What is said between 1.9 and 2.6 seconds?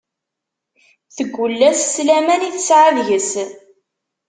s laman i